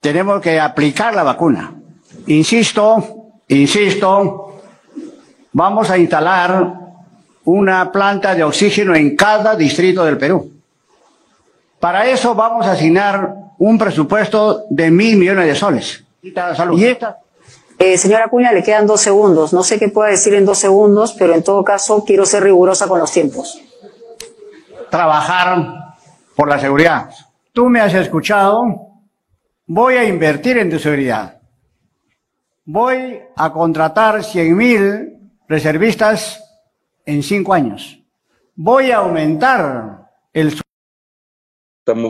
tenemos 0.00 0.40
que 0.40 0.58
aplicar 0.58 1.14
la 1.14 1.22
vacuna. 1.22 1.72
Insisto, 2.26 3.30
insisto, 3.46 4.47
vamos 5.52 5.90
a 5.90 5.98
instalar 5.98 6.74
una 7.44 7.90
planta 7.90 8.34
de 8.34 8.44
oxígeno 8.44 8.94
en 8.94 9.16
cada 9.16 9.56
distrito 9.56 10.04
del 10.04 10.18
Perú. 10.18 10.52
Para 11.80 12.06
eso 12.08 12.34
vamos 12.34 12.66
a 12.66 12.72
asignar 12.72 13.34
un 13.58 13.78
presupuesto 13.78 14.64
de 14.68 14.90
mil 14.90 15.16
millones 15.16 15.46
de 15.46 15.54
soles. 15.54 16.04
Y 16.22 16.84
esta... 16.84 17.18
Eh, 17.78 17.96
señora 17.96 18.24
Acuña, 18.24 18.52
le 18.52 18.62
quedan 18.62 18.86
dos 18.86 19.00
segundos. 19.00 19.52
No 19.52 19.62
sé 19.62 19.78
qué 19.78 19.88
pueda 19.88 20.10
decir 20.10 20.34
en 20.34 20.44
dos 20.44 20.58
segundos, 20.58 21.14
pero 21.16 21.34
en 21.34 21.44
todo 21.44 21.62
caso 21.62 22.04
quiero 22.04 22.26
ser 22.26 22.42
rigurosa 22.42 22.88
con 22.88 22.98
los 22.98 23.12
tiempos. 23.12 23.60
Trabajar 24.90 25.94
por 26.34 26.48
la 26.48 26.58
seguridad. 26.58 27.08
Tú 27.52 27.68
me 27.68 27.80
has 27.80 27.94
escuchado. 27.94 28.64
Voy 29.66 29.94
a 29.94 30.04
invertir 30.04 30.58
en 30.58 30.70
tu 30.70 30.78
seguridad. 30.78 31.40
Voy 32.64 33.20
a 33.36 33.52
contratar 33.52 34.24
100 34.24 34.56
mil 34.56 35.17
reservistas 35.48 36.44
en 37.06 37.22
cinco 37.22 37.54
años. 37.54 38.04
Voy 38.54 38.90
a 38.90 38.98
aumentar 38.98 40.10
el 40.32 40.54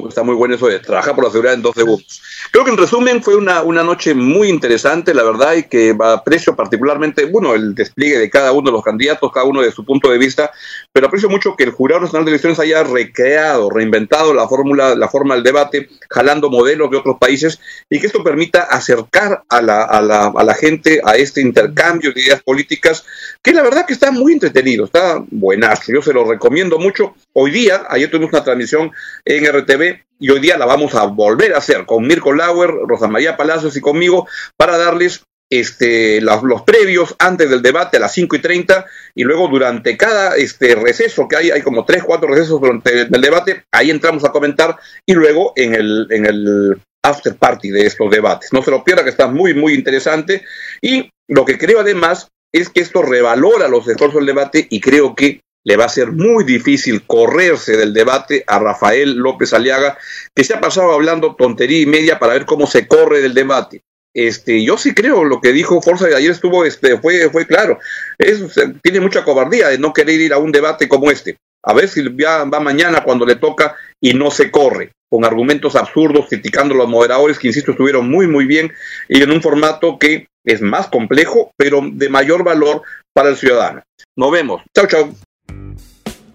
Está 0.09 0.23
muy, 0.23 0.35
bueno 0.35 0.55
eso 0.55 0.67
de 0.67 0.81
trabajar 0.81 1.15
por 1.15 1.25
la 1.25 1.31
seguridad 1.31 1.55
en 1.55 1.63
dos 1.63 1.75
segundos. 1.75 2.23
Creo 2.51 2.65
que 2.65 2.71
en 2.71 2.77
resumen 2.77 3.23
fue 3.23 3.37
una, 3.37 3.63
una 3.63 3.85
noche 3.85 4.15
muy 4.15 4.49
interesante, 4.49 5.15
la 5.15 5.23
verdad, 5.23 5.55
y 5.55 5.65
que 5.65 5.97
aprecio 6.01 6.57
particularmente, 6.57 7.27
bueno, 7.27 7.55
el 7.55 7.75
despliegue 7.75 8.19
de 8.19 8.31
cada 8.31 8.53
uno 8.53 8.71
de 8.71 8.73
los 8.73 8.83
candidatos, 8.83 9.31
cada 9.33 9.47
uno 9.47 9.63
de 9.63 9.71
su 9.71 9.85
punto 9.85 10.11
de 10.11 10.19
vista, 10.19 10.51
pero 10.93 11.07
aprecio 11.07 11.29
mucho 11.29 11.55
que 11.57 11.65
el 11.65 11.71
Jurado 11.71 12.01
Nacional 12.01 12.25
de 12.25 12.33
Elecciones 12.33 12.59
haya 12.59 12.83
recreado, 12.83 13.71
reinventado 13.71 14.35
la 14.35 14.49
fórmula, 14.49 14.95
la 14.95 15.09
forma 15.09 15.35
del 15.35 15.45
debate, 15.45 15.89
jalando 16.11 16.51
modelos 16.51 16.91
de 16.91 16.97
otros 16.97 17.17
países, 17.19 17.61
y 17.89 18.01
que 18.01 18.07
esto 18.07 18.25
permita 18.25 18.63
acercar 18.63 19.45
a 19.49 19.63
la, 19.63 19.85
a 19.85 20.03
la, 20.03 20.33
a 20.35 20.45
la 20.45 20.55
gente 20.55 21.01
a 21.05 21.17
este 21.17 21.41
intercambio 21.41 22.13
de 22.13 22.21
ideas 22.21 22.43
políticas, 22.43 23.05
que 23.43 23.53
la 23.53 23.63
verdad 23.63 23.87
que 23.87 23.93
está 23.93 24.11
muy 24.11 24.33
entretenido, 24.33 24.85
está 24.85 25.23
buenazo, 25.31 25.93
yo 25.93 26.03
se 26.03 26.13
lo 26.13 26.25
recomiendo 26.25 26.79
mucho. 26.79 27.15
Hoy 27.33 27.51
día, 27.51 27.87
ayer 27.89 28.11
tuvimos 28.11 28.33
una 28.33 28.45
transmisión 28.45 28.91
en 29.25 29.47
RT 29.47 29.68
TV 29.69 30.05
y 30.19 30.31
hoy 30.31 30.41
día 30.41 30.59
la 30.59 30.67
vamos 30.67 30.95
a 30.95 31.05
volver 31.05 31.55
a 31.55 31.59
hacer 31.59 31.85
con 31.87 32.07
Mirko 32.07 32.33
Lauer, 32.33 32.71
Rosa 32.87 33.07
María 33.07 33.37
Palacios 33.37 33.77
y 33.77 33.81
conmigo 33.81 34.27
para 34.57 34.79
darles 34.79 35.23
este, 35.51 36.21
los, 36.21 36.63
previos 36.63 37.15
antes 37.19 37.49
del 37.49 37.63
debate 37.63 37.99
a 37.99 38.01
las 38.01 38.13
5 38.13 38.37
y 38.37 38.39
30 38.41 38.87
y 39.15 39.25
luego 39.25 39.49
durante 39.49 39.97
cada 39.97 40.37
este, 40.37 40.75
receso 40.75 41.29
que 41.29 41.37
hay, 41.37 41.51
hay 41.51 41.63
como 41.63 41.85
3, 41.85 42.03
4 42.03 42.29
recesos 42.29 42.61
durante 42.61 43.03
el 43.03 43.21
debate, 43.21 43.65
ahí 43.73 43.91
entramos 43.91 44.25
a 44.25 44.33
comentar 44.33 44.77
y 45.07 45.13
luego 45.13 45.53
en 45.57 45.75
el, 45.75 46.07
en 46.11 46.27
el 46.27 46.81
after 47.03 47.37
party 47.37 47.71
de 47.71 47.87
estos 47.87 48.11
debates. 48.11 48.53
No 48.53 48.63
se 48.63 48.71
lo 48.71 48.83
pierda 48.83 49.05
que 49.05 49.11
está 49.11 49.29
muy, 49.29 49.55
muy 49.55 49.75
interesante 49.75 50.45
y 50.81 51.11
lo 51.29 51.45
que 51.45 51.59
creo 51.59 51.81
además 51.81 52.29
es 52.53 52.71
que 52.71 52.81
esto 52.81 53.03
revalora 53.03 53.69
los 53.69 53.87
esfuerzos 53.87 54.21
del 54.21 54.27
debate 54.27 54.67
y 54.71 54.81
creo 54.81 55.15
que 55.15 55.41
le 55.69 55.77
va 55.77 55.85
a 55.85 55.91
ser 55.91 56.13
muy 56.13 56.45
difícil 56.45 57.03
correrse 57.07 57.77
del 57.77 57.93
debate 57.93 58.43
a 58.47 58.59
Rafael 58.59 59.17
López 59.17 59.53
Aliaga, 59.53 59.99
que 60.35 60.43
se 60.43 60.55
ha 60.55 60.61
pasado 60.63 60.93
hablando 60.93 61.37
tontería 61.37 61.81
y 61.81 61.85
media 61.85 62.19
para 62.19 62.33
ver 62.33 62.47
cómo 62.47 62.67
se 62.67 62.89
corre 62.89 63.21
del 63.21 63.35
debate. 63.35 63.83
Este, 64.15 64.65
yo 64.65 64.79
sí 64.79 64.95
creo 64.95 65.25
lo 65.25 65.43
que 65.43 65.53
dijo 65.53 65.83
Forza 65.83 66.07
de 66.07 66.17
ayer 66.17 66.31
estuvo, 66.31 66.65
este, 66.65 66.97
fue, 66.97 67.29
fue 67.29 67.47
claro. 67.47 67.79
Es, 68.17 68.43
tiene 68.83 69.01
mucha 69.01 69.25
cobardía 69.25 69.69
de 69.69 69.77
no 69.77 69.93
querer 69.93 70.19
ir 70.19 70.33
a 70.33 70.39
un 70.39 70.53
debate 70.53 70.89
como 70.89 71.11
este. 71.11 71.37
A 71.63 71.75
ver 71.75 71.87
si 71.91 72.01
va 72.09 72.47
mañana 72.47 73.05
cuando 73.05 73.27
le 73.27 73.37
toca 73.37 73.77
y 74.01 74.15
no 74.15 74.31
se 74.31 74.51
corre, 74.51 74.93
con 75.11 75.27
argumentos 75.27 75.77
absurdos, 75.77 76.29
criticando 76.31 76.77
a 76.77 76.79
los 76.79 76.89
moderadores 76.89 77.39
que, 77.39 77.49
insisto, 77.49 77.73
estuvieron 77.73 78.09
muy, 78.09 78.27
muy 78.27 78.47
bien 78.47 78.73
y 79.07 79.23
en 79.23 79.31
un 79.31 79.43
formato 79.43 79.99
que 79.99 80.29
es 80.47 80.63
más 80.63 80.87
complejo, 80.87 81.53
pero 81.59 81.83
de 81.85 82.09
mayor 82.09 82.43
valor 82.43 82.81
para 83.13 83.29
el 83.29 83.37
ciudadano. 83.37 83.83
Nos 84.17 84.33
vemos. 84.33 84.63
Chao, 84.75 84.87
chao. 84.87 85.15